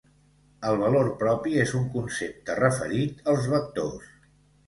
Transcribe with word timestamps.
El 0.69 0.77
valor 0.83 1.09
propi 1.23 1.53
és 1.65 1.73
un 1.81 1.83
concepte 1.97 2.57
referit 2.61 3.21
als 3.35 3.45
vectors. 3.55 4.09